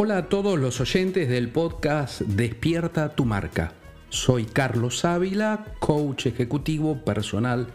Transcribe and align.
Hola 0.00 0.18
a 0.18 0.28
todos 0.28 0.56
los 0.60 0.80
oyentes 0.80 1.28
del 1.28 1.48
podcast 1.48 2.20
Despierta 2.20 3.16
tu 3.16 3.24
marca. 3.24 3.72
Soy 4.10 4.44
Carlos 4.44 5.04
Ávila, 5.04 5.64
coach 5.80 6.26
ejecutivo 6.26 7.04
personal 7.04 7.66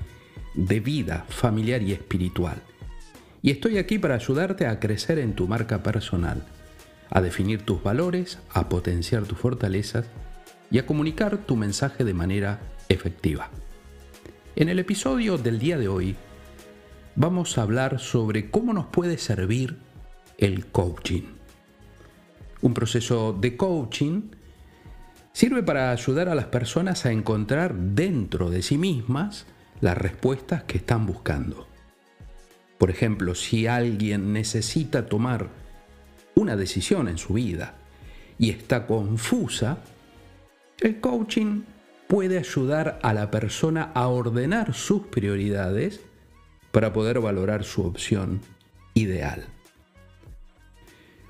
de 0.54 0.79
vida 0.79 1.25
familiar 1.27 1.81
y 1.81 1.91
espiritual. 1.91 2.63
Y 3.41 3.51
estoy 3.51 3.77
aquí 3.77 3.99
para 3.99 4.15
ayudarte 4.15 4.67
a 4.67 4.79
crecer 4.79 5.19
en 5.19 5.33
tu 5.36 5.49
marca 5.49 5.83
personal, 5.83 6.45
a 7.09 7.19
definir 7.19 7.64
tus 7.64 7.83
valores, 7.83 8.39
a 8.53 8.69
potenciar 8.69 9.23
tus 9.23 9.37
fortalezas 9.37 10.05
y 10.71 10.79
a 10.79 10.86
comunicar 10.86 11.39
tu 11.39 11.57
mensaje 11.57 12.05
de 12.05 12.14
manera 12.14 12.61
efectiva. 12.87 13.50
En 14.55 14.69
el 14.69 14.79
episodio 14.79 15.37
del 15.37 15.59
día 15.59 15.78
de 15.78 15.89
hoy 15.89 16.15
vamos 17.17 17.57
a 17.57 17.64
hablar 17.64 18.00
sobre 18.00 18.50
cómo 18.50 18.71
nos 18.71 18.86
puede 18.86 19.17
servir 19.17 19.75
el 20.37 20.67
coaching. 20.67 21.32
Un 22.63 22.73
proceso 22.73 23.33
de 23.33 23.57
coaching 23.57 24.21
sirve 25.33 25.63
para 25.63 25.91
ayudar 25.91 26.29
a 26.29 26.35
las 26.35 26.45
personas 26.45 27.05
a 27.05 27.11
encontrar 27.11 27.75
dentro 27.75 28.49
de 28.49 28.61
sí 28.61 28.77
mismas 28.77 29.45
las 29.81 29.97
respuestas 29.97 30.63
que 30.63 30.77
están 30.77 31.05
buscando. 31.05 31.67
Por 32.77 32.89
ejemplo, 32.89 33.36
si 33.36 33.67
alguien 33.67 34.31
necesita 34.31 35.08
tomar 35.08 35.49
una 36.36 36.55
decisión 36.55 37.09
en 37.09 37.17
su 37.17 37.33
vida 37.33 37.75
y 38.39 38.50
está 38.50 38.88
confusa, 38.88 39.80
el 40.80 41.02
coaching 41.02 41.64
puede 42.08 42.38
ayudar 42.38 42.98
a 43.03 43.14
la 43.14 43.30
persona 43.30 43.92
a 43.94 44.08
ordenar 44.08 44.73
sus 44.73 45.08
prioridades 45.08 46.00
para 46.72 46.94
poder 46.94 47.20
valorar 47.20 47.66
su 47.66 47.86
opción 47.86 48.39
ideal. 48.94 49.48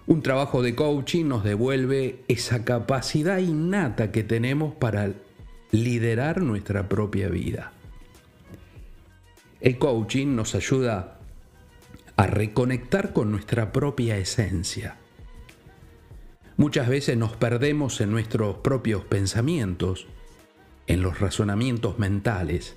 Un 0.06 0.22
trabajo 0.22 0.62
de 0.62 0.76
coaching 0.76 1.26
nos 1.26 1.44
devuelve 1.44 2.24
esa 2.28 2.66
capacidad 2.66 3.38
innata 3.38 4.12
que 4.12 4.24
tenemos 4.24 4.76
para 4.76 5.14
liderar 5.72 6.42
nuestra 6.42 6.90
propia 6.90 7.30
vida. 7.30 7.72
El 9.62 9.78
coaching 9.78 10.36
nos 10.36 10.56
ayuda 10.56 11.20
a 12.18 12.28
reconectar 12.28 13.14
con 13.14 13.32
nuestra 13.32 13.72
propia 13.72 14.18
esencia. 14.18 14.98
Muchas 16.58 16.90
veces 16.90 17.18
nos 17.18 17.36
perdemos 17.38 18.02
en 18.02 18.12
nuestros 18.12 18.58
propios 18.58 19.06
pensamientos, 19.06 20.06
en 20.86 21.02
los 21.02 21.22
razonamientos 21.22 21.98
mentales, 21.98 22.76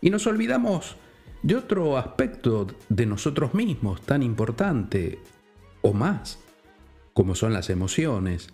y 0.00 0.08
nos 0.08 0.26
olvidamos 0.26 0.96
de 1.42 1.56
otro 1.56 1.98
aspecto 1.98 2.66
de 2.88 3.06
nosotros 3.06 3.52
mismos 3.52 4.00
tan 4.00 4.22
importante 4.22 5.18
o 5.82 5.92
más, 5.92 6.38
como 7.12 7.34
son 7.34 7.52
las 7.52 7.70
emociones, 7.70 8.48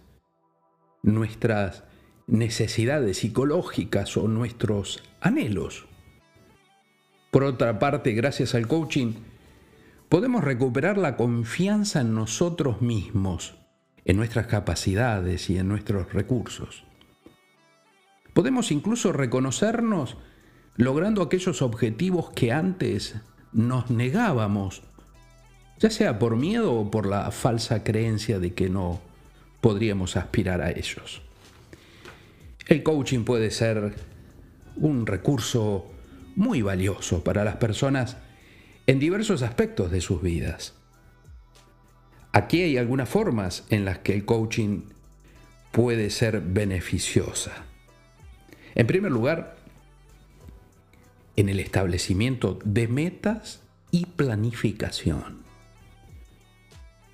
nuestras 1.03 1.85
necesidades 2.27 3.19
psicológicas 3.19 4.17
o 4.17 4.29
nuestros 4.29 5.03
anhelos. 5.21 5.87
Por 7.31 7.45
otra 7.45 7.79
parte, 7.79 8.13
gracias 8.13 8.55
al 8.55 8.67
coaching, 8.67 9.15
podemos 10.09 10.43
recuperar 10.43 10.99
la 10.99 11.17
confianza 11.17 12.01
en 12.01 12.15
nosotros 12.15 12.81
mismos, 12.83 13.55
en 14.05 14.17
nuestras 14.17 14.47
capacidades 14.47 15.51
y 15.51 15.59
en 15.59 15.69
nuestros 15.69 16.13
recursos. 16.13 16.85
Podemos 18.33 18.71
incluso 18.71 19.13
reconocernos 19.13 20.17
logrando 20.77 21.23
aquellos 21.23 21.61
objetivos 21.61 22.31
que 22.31 22.53
antes 22.53 23.17
nos 23.53 23.91
negábamos 23.91 24.88
ya 25.81 25.91
sea 25.91 26.19
por 26.19 26.37
miedo 26.37 26.75
o 26.75 26.91
por 26.91 27.07
la 27.07 27.31
falsa 27.31 27.85
creencia 27.85 28.39
de 28.39 28.55
que 28.55 28.69
no 28.69 29.01
podríamos 29.61 30.17
aspirar 30.17 30.61
a 30.61 30.71
ellos. 30.71 31.23
El 32.67 32.83
coaching 32.83 33.25
puede 33.25 33.51
ser 33.51 33.95
un 34.77 35.07
recurso 35.07 35.87
muy 36.37 36.63
valioso 36.63 37.25
para 37.25 37.45
las 37.45 37.57
personas 37.57 38.17
en 38.87 38.99
diversos 38.99 39.43
aspectos 39.43 39.91
de 39.91 40.01
sus 40.01 40.23
vidas. 40.23 40.75
Aquí 42.33 42.63
hay 42.63 42.77
algunas 42.77 43.09
formas 43.09 43.65
en 43.71 43.85
las 43.85 43.99
que 43.99 44.15
el 44.15 44.25
coaching 44.25 44.83
puede 45.73 46.11
ser 46.11 46.41
beneficiosa. 46.41 47.65
En 48.75 48.87
primer 48.87 49.11
lugar, 49.11 49.57
en 51.37 51.49
el 51.49 51.61
establecimiento 51.61 52.59
de 52.65 52.89
metas 52.89 53.61
y 53.91 54.07
planificación. 54.07 55.48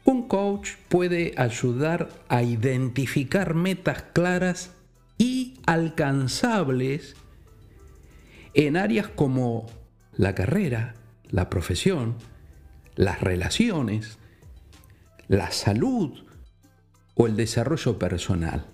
Un 0.05 0.29
coach 0.29 0.73
puede 0.89 1.33
ayudar 1.37 2.11
a 2.29 2.43
identificar 2.43 3.55
metas 3.55 4.03
claras 4.13 4.73
y 5.17 5.61
alcanzables 5.67 7.17
en 8.53 8.77
áreas 8.77 9.09
como 9.09 9.67
la 10.13 10.35
carrera, 10.35 10.95
la 11.31 11.49
profesión, 11.49 12.17
las 12.97 13.21
relaciones, 13.21 14.19
la 15.27 15.51
salud 15.51 16.25
o 17.15 17.27
el 17.27 17.37
desarrollo 17.37 17.99
personal. 17.99 18.67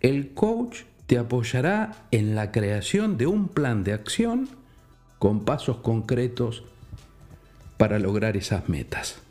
El 0.00 0.32
coach 0.32 0.82
te 1.06 1.18
apoyará 1.18 2.06
en 2.10 2.34
la 2.34 2.52
creación 2.52 3.16
de 3.16 3.26
un 3.26 3.48
plan 3.48 3.82
de 3.84 3.92
acción 3.92 4.48
con 5.18 5.44
pasos 5.44 5.78
concretos 5.78 6.64
para 7.76 7.98
lograr 7.98 8.36
esas 8.36 8.68
metas. 8.68 9.25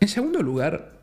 En 0.00 0.08
segundo 0.08 0.42
lugar, 0.42 0.98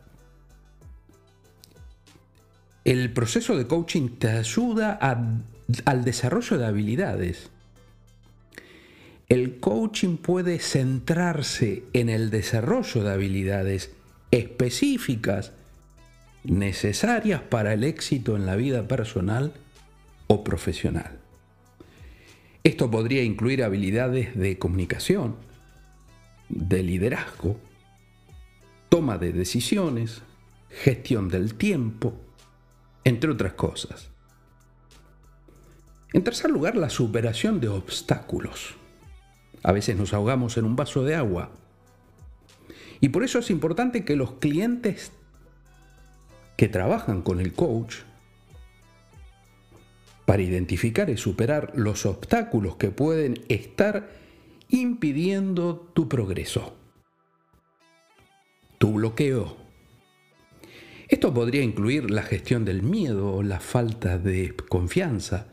el 2.83 3.13
proceso 3.13 3.55
de 3.55 3.67
coaching 3.67 4.17
te 4.17 4.29
ayuda 4.29 4.93
al 5.85 6.03
desarrollo 6.03 6.57
de 6.57 6.65
habilidades. 6.65 7.51
El 9.29 9.59
coaching 9.59 10.17
puede 10.17 10.57
centrarse 10.59 11.83
en 11.93 12.09
el 12.09 12.29
desarrollo 12.29 13.03
de 13.03 13.11
habilidades 13.11 13.91
específicas 14.31 15.51
necesarias 16.43 17.41
para 17.41 17.73
el 17.73 17.83
éxito 17.83 18.35
en 18.35 18.45
la 18.45 18.55
vida 18.55 18.87
personal 18.87 19.53
o 20.27 20.43
profesional. 20.43 21.19
Esto 22.63 22.89
podría 22.89 23.23
incluir 23.23 23.63
habilidades 23.63 24.35
de 24.35 24.57
comunicación, 24.57 25.35
de 26.49 26.83
liderazgo, 26.83 27.59
toma 28.89 29.17
de 29.17 29.33
decisiones, 29.33 30.21
gestión 30.69 31.29
del 31.29 31.55
tiempo, 31.55 32.13
entre 33.03 33.31
otras 33.31 33.53
cosas. 33.53 34.09
En 36.13 36.23
tercer 36.23 36.49
lugar, 36.49 36.75
la 36.77 36.89
superación 36.89 37.59
de 37.59 37.67
obstáculos. 37.67 38.75
A 39.63 39.71
veces 39.71 39.97
nos 39.97 40.13
ahogamos 40.13 40.57
en 40.57 40.65
un 40.65 40.75
vaso 40.75 41.03
de 41.03 41.15
agua. 41.15 41.51
Y 43.01 43.09
por 43.09 43.23
eso 43.23 43.39
es 43.39 43.49
importante 43.49 44.05
que 44.05 44.15
los 44.15 44.33
clientes 44.33 45.11
que 46.55 46.67
trabajan 46.67 47.21
con 47.21 47.39
el 47.39 47.53
coach 47.53 47.97
para 50.25 50.41
identificar 50.41 51.09
y 51.09 51.17
superar 51.17 51.73
los 51.75 52.05
obstáculos 52.05 52.77
que 52.77 52.89
pueden 52.89 53.43
estar 53.47 54.09
impidiendo 54.69 55.89
tu 55.93 56.09
progreso 56.09 56.76
tu 58.77 58.93
bloqueo. 58.93 59.57
Esto 61.07 61.33
podría 61.33 61.61
incluir 61.61 62.11
la 62.11 62.21
gestión 62.21 62.65
del 62.65 62.83
miedo, 62.83 63.41
la 63.41 63.59
falta 63.59 64.17
de 64.17 64.55
confianza, 64.69 65.47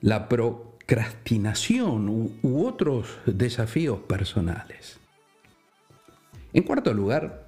la 0.00 0.28
procrastinación 0.28 2.08
u, 2.42 2.66
otros 2.66 3.08
desafíos 3.24 4.00
personales. 4.00 4.98
En 6.52 6.62
cuarto 6.62 6.92
lugar, 6.92 7.46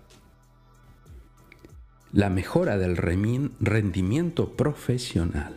la 2.13 2.31
mejora 2.31 2.79
del 2.79 2.97
rendimiento 2.97 4.57
profesional. 4.57 5.55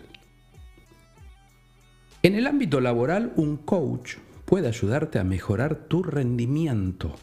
En 2.22 2.36
el 2.36 2.48
ámbito 2.48 2.82
laboral, 2.82 3.32
un 3.38 3.56
coach 3.56 4.18
puede 4.44 4.68
ayudarte 4.68 5.20
a 5.20 5.24
mejorar 5.24 5.76
tu 5.88 6.04
rendimiento 6.04 7.16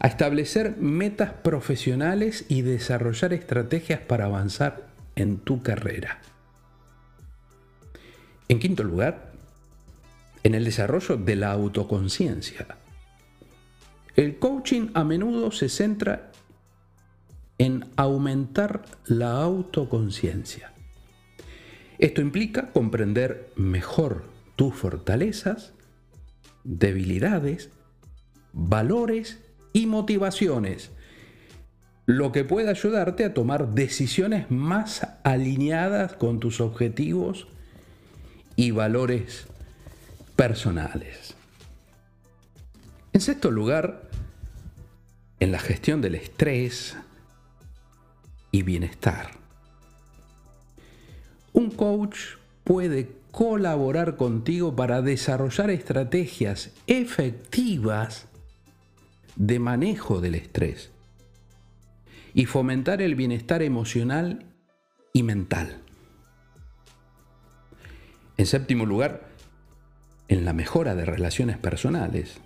a 0.00 0.06
establecer 0.06 0.76
metas 0.76 1.32
profesionales 1.32 2.44
y 2.48 2.62
desarrollar 2.62 3.32
estrategias 3.32 4.00
para 4.00 4.26
avanzar 4.26 4.88
en 5.16 5.38
tu 5.38 5.62
carrera. 5.62 6.20
En 8.48 8.60
quinto 8.60 8.84
lugar, 8.84 9.32
en 10.44 10.54
el 10.54 10.64
desarrollo 10.64 11.16
de 11.16 11.36
la 11.36 11.50
autoconciencia. 11.50 12.78
El 14.14 14.38
coaching 14.38 14.90
a 14.94 15.04
menudo 15.04 15.50
se 15.50 15.68
centra 15.68 16.30
en 17.58 17.84
aumentar 17.96 18.84
la 19.06 19.32
autoconciencia. 19.32 20.72
Esto 21.98 22.20
implica 22.20 22.70
comprender 22.70 23.50
mejor 23.56 24.24
tus 24.54 24.74
fortalezas, 24.74 25.72
debilidades, 26.62 27.70
valores 28.52 29.40
y 29.78 29.86
motivaciones, 29.86 30.90
lo 32.04 32.32
que 32.32 32.42
puede 32.42 32.68
ayudarte 32.68 33.24
a 33.24 33.32
tomar 33.32 33.74
decisiones 33.74 34.50
más 34.50 35.06
alineadas 35.22 36.14
con 36.14 36.40
tus 36.40 36.60
objetivos 36.60 37.46
y 38.56 38.72
valores 38.72 39.46
personales. 40.34 41.36
En 43.12 43.20
sexto 43.20 43.52
lugar, 43.52 44.10
en 45.38 45.52
la 45.52 45.60
gestión 45.60 46.00
del 46.00 46.16
estrés 46.16 46.96
y 48.50 48.62
bienestar. 48.64 49.30
Un 51.52 51.70
coach 51.70 52.18
puede 52.64 53.12
colaborar 53.30 54.16
contigo 54.16 54.74
para 54.74 55.02
desarrollar 55.02 55.70
estrategias 55.70 56.72
efectivas 56.88 58.26
de 59.38 59.60
manejo 59.60 60.20
del 60.20 60.34
estrés 60.34 60.90
y 62.34 62.46
fomentar 62.46 63.00
el 63.00 63.14
bienestar 63.14 63.62
emocional 63.62 64.46
y 65.12 65.22
mental. 65.22 65.80
En 68.36 68.46
séptimo 68.46 68.84
lugar, 68.84 69.28
en 70.26 70.44
la 70.44 70.52
mejora 70.52 70.94
de 70.94 71.04
relaciones 71.04 71.56
personales. 71.56 72.40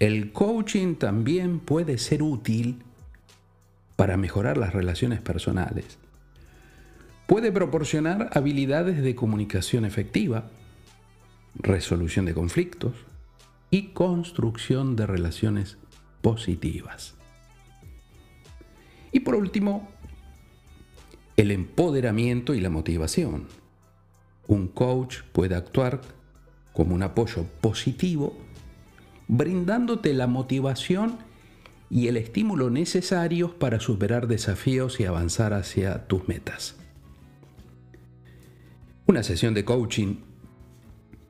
El 0.00 0.32
coaching 0.32 0.96
también 0.96 1.60
puede 1.60 1.98
ser 1.98 2.22
útil 2.22 2.82
para 3.96 4.16
mejorar 4.16 4.56
las 4.56 4.72
relaciones 4.72 5.20
personales. 5.20 5.98
Puede 7.26 7.52
proporcionar 7.52 8.30
habilidades 8.32 9.02
de 9.02 9.14
comunicación 9.14 9.84
efectiva, 9.84 10.50
resolución 11.54 12.24
de 12.24 12.34
conflictos 12.34 12.94
y 13.70 13.88
construcción 13.88 14.96
de 14.96 15.06
relaciones 15.06 15.78
positivas. 16.22 17.14
Y 19.12 19.20
por 19.20 19.34
último, 19.34 19.88
el 21.36 21.50
empoderamiento 21.50 22.54
y 22.54 22.60
la 22.60 22.70
motivación. 22.70 23.46
Un 24.46 24.68
coach 24.68 25.18
puede 25.32 25.54
actuar 25.54 26.00
como 26.72 26.94
un 26.94 27.02
apoyo 27.02 27.46
positivo, 27.60 28.36
brindándote 29.28 30.12
la 30.12 30.26
motivación 30.26 31.18
y 31.88 32.08
el 32.08 32.16
estímulo 32.16 32.70
necesarios 32.70 33.52
para 33.52 33.80
superar 33.80 34.28
desafíos 34.28 35.00
y 35.00 35.04
avanzar 35.04 35.52
hacia 35.54 36.06
tus 36.06 36.28
metas. 36.28 36.76
Una 39.06 39.22
sesión 39.22 39.54
de 39.54 39.64
coaching 39.64 40.16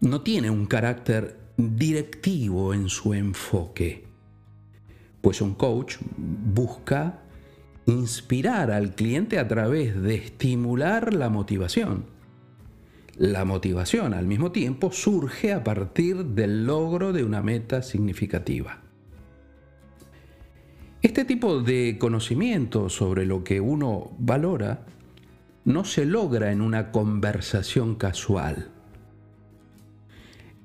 no 0.01 0.21
tiene 0.21 0.51
un 0.51 0.67
carácter 0.67 1.40
directivo 1.69 2.75
en 2.75 2.89
su 2.89 3.15
enfoque, 3.15 4.05
pues 5.21 5.41
un 5.41 5.55
coach 5.55 5.97
busca 6.17 7.23
inspirar 7.87 8.71
al 8.71 8.95
cliente 8.95 9.39
a 9.39 9.49
través 9.49 10.01
de 10.01 10.15
estimular 10.15 11.15
la 11.15 11.29
motivación. 11.29 12.07
La 13.17 13.45
motivación 13.45 14.15
al 14.15 14.27
mismo 14.27 14.53
tiempo 14.53 14.93
surge 14.93 15.53
a 15.53 15.63
partir 15.63 16.25
del 16.25 16.65
logro 16.65 17.13
de 17.13 17.25
una 17.25 17.43
meta 17.43 17.83
significativa. 17.83 18.81
Este 21.03 21.25
tipo 21.25 21.61
de 21.61 21.97
conocimiento 21.99 22.89
sobre 22.89 23.27
lo 23.27 23.43
que 23.43 23.61
uno 23.61 24.13
valora 24.19 24.87
no 25.65 25.85
se 25.85 26.07
logra 26.07 26.53
en 26.53 26.61
una 26.61 26.93
conversación 26.93 27.95
casual. 27.95 28.71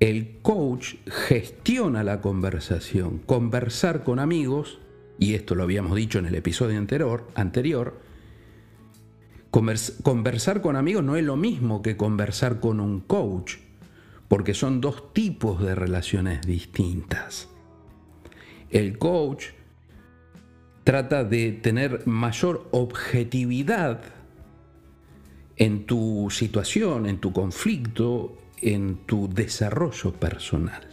El 0.05 0.37
coach 0.43 0.97
gestiona 1.07 2.03
la 2.03 2.21
conversación. 2.21 3.17
Conversar 3.17 4.03
con 4.03 4.19
amigos 4.19 4.77
y 5.17 5.33
esto 5.33 5.55
lo 5.55 5.63
habíamos 5.63 5.95
dicho 5.95 6.19
en 6.19 6.27
el 6.27 6.35
episodio 6.35 6.77
anterior, 6.77 7.99
conversar 10.03 10.61
con 10.61 10.75
amigos 10.75 11.03
no 11.03 11.15
es 11.15 11.23
lo 11.23 11.37
mismo 11.37 11.81
que 11.81 11.97
conversar 11.97 12.59
con 12.59 12.81
un 12.81 12.99
coach, 12.99 13.55
porque 14.27 14.53
son 14.53 14.79
dos 14.79 15.11
tipos 15.11 15.59
de 15.59 15.73
relaciones 15.73 16.45
distintas. 16.45 17.49
El 18.69 18.99
coach 18.99 19.45
trata 20.83 21.23
de 21.23 21.51
tener 21.51 22.05
mayor 22.05 22.67
objetividad 22.69 24.01
en 25.57 25.87
tu 25.87 26.27
situación, 26.29 27.07
en 27.07 27.17
tu 27.17 27.33
conflicto, 27.33 28.37
en 28.61 28.97
tu 29.05 29.27
desarrollo 29.27 30.13
personal. 30.13 30.87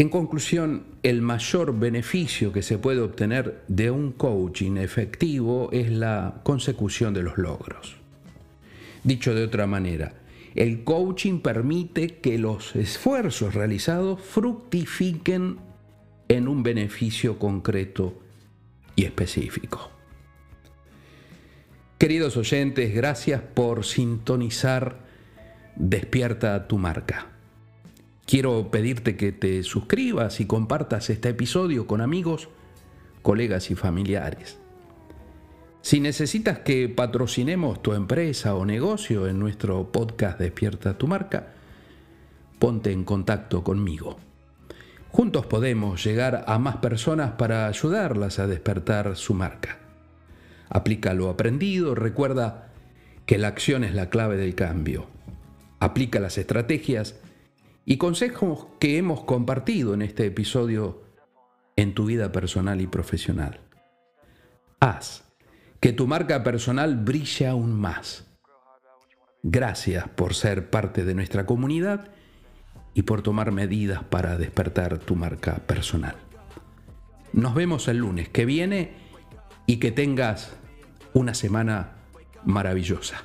En 0.00 0.08
conclusión, 0.08 0.84
el 1.02 1.20
mayor 1.20 1.78
beneficio 1.78 2.52
que 2.52 2.62
se 2.62 2.78
puede 2.78 3.00
obtener 3.00 3.62
de 3.68 3.90
un 3.90 4.12
coaching 4.12 4.78
efectivo 4.78 5.68
es 5.72 5.90
la 5.90 6.40
consecución 6.42 7.12
de 7.12 7.22
los 7.22 7.36
logros. 7.36 7.96
Dicho 9.04 9.34
de 9.34 9.44
otra 9.44 9.66
manera, 9.66 10.14
el 10.54 10.84
coaching 10.84 11.40
permite 11.40 12.18
que 12.18 12.38
los 12.38 12.74
esfuerzos 12.76 13.54
realizados 13.54 14.22
fructifiquen 14.22 15.58
en 16.28 16.48
un 16.48 16.62
beneficio 16.62 17.38
concreto 17.38 18.22
y 18.96 19.04
específico. 19.04 19.99
Queridos 22.00 22.38
oyentes, 22.38 22.94
gracias 22.94 23.42
por 23.42 23.84
sintonizar 23.84 25.00
Despierta 25.76 26.66
tu 26.66 26.78
marca. 26.78 27.26
Quiero 28.24 28.70
pedirte 28.70 29.18
que 29.18 29.32
te 29.32 29.62
suscribas 29.64 30.40
y 30.40 30.46
compartas 30.46 31.10
este 31.10 31.28
episodio 31.28 31.86
con 31.86 32.00
amigos, 32.00 32.48
colegas 33.20 33.70
y 33.70 33.74
familiares. 33.74 34.56
Si 35.82 36.00
necesitas 36.00 36.60
que 36.60 36.88
patrocinemos 36.88 37.82
tu 37.82 37.92
empresa 37.92 38.54
o 38.54 38.64
negocio 38.64 39.28
en 39.28 39.38
nuestro 39.38 39.92
podcast 39.92 40.38
Despierta 40.38 40.96
tu 40.96 41.06
marca, 41.06 41.52
ponte 42.58 42.92
en 42.92 43.04
contacto 43.04 43.62
conmigo. 43.62 44.16
Juntos 45.10 45.44
podemos 45.44 46.02
llegar 46.02 46.44
a 46.46 46.58
más 46.58 46.78
personas 46.78 47.32
para 47.32 47.66
ayudarlas 47.66 48.38
a 48.38 48.46
despertar 48.46 49.16
su 49.16 49.34
marca. 49.34 49.89
Aplica 50.70 51.14
lo 51.14 51.28
aprendido, 51.28 51.94
recuerda 51.94 52.72
que 53.26 53.38
la 53.38 53.48
acción 53.48 53.84
es 53.84 53.94
la 53.94 54.08
clave 54.08 54.36
del 54.36 54.54
cambio. 54.54 55.06
Aplica 55.80 56.20
las 56.20 56.38
estrategias 56.38 57.20
y 57.84 57.96
consejos 57.96 58.68
que 58.78 58.96
hemos 58.96 59.24
compartido 59.24 59.94
en 59.94 60.02
este 60.02 60.26
episodio 60.26 61.02
en 61.76 61.92
tu 61.92 62.06
vida 62.06 62.30
personal 62.30 62.80
y 62.80 62.86
profesional. 62.86 63.60
Haz 64.78 65.24
que 65.80 65.92
tu 65.92 66.06
marca 66.06 66.44
personal 66.44 66.96
brille 66.96 67.48
aún 67.48 67.72
más. 67.72 68.26
Gracias 69.42 70.08
por 70.08 70.34
ser 70.34 70.70
parte 70.70 71.04
de 71.04 71.14
nuestra 71.14 71.46
comunidad 71.46 72.08
y 72.94 73.02
por 73.02 73.22
tomar 73.22 73.50
medidas 73.50 74.04
para 74.04 74.36
despertar 74.36 74.98
tu 74.98 75.16
marca 75.16 75.56
personal. 75.66 76.16
Nos 77.32 77.54
vemos 77.54 77.88
el 77.88 77.98
lunes 77.98 78.28
que 78.28 78.44
viene 78.44 79.09
y 79.66 79.78
que 79.78 79.90
tengas 79.92 80.52
una 81.12 81.34
semana 81.34 81.92
maravillosa. 82.44 83.22